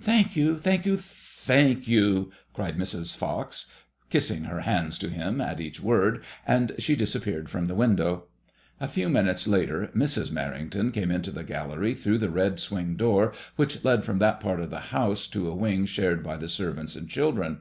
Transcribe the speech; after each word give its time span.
"Thank 0.00 0.36
you, 0.36 0.56
thank 0.56 0.86
you, 0.86 0.96
thank 0.96 1.86
you," 1.86 2.32
cried 2.54 2.78
Mrs. 2.78 3.14
Fox, 3.14 3.70
kissing 4.08 4.44
her 4.44 4.60
hands 4.60 4.96
to 4.96 5.10
him 5.10 5.38
at 5.38 5.60
each 5.60 5.82
word, 5.82 6.22
and 6.46 6.72
she 6.78 6.96
disappeared 6.96 7.50
from 7.50 7.66
the 7.66 7.74
window. 7.74 8.24
A 8.80 8.88
few 8.88 9.10
minutes 9.10 9.46
later, 9.46 9.90
Mrs. 9.94 10.30
Merrington 10.30 10.94
came 10.94 11.10
into 11.10 11.30
the 11.30 11.44
gallery 11.44 11.92
through 11.92 12.16
the 12.16 12.30
red 12.30 12.58
swing 12.58 12.96
door 12.96 13.34
which 13.56 13.84
led 13.84 14.02
from 14.02 14.16
that 14.18 14.40
part 14.40 14.60
of 14.60 14.70
the 14.70 14.80
house 14.96 15.26
to 15.26 15.46
a 15.46 15.54
wing 15.54 15.84
shared 15.84 16.24
by 16.24 16.38
the 16.38 16.48
servants 16.48 16.96
and 16.96 17.06
children. 17.06 17.58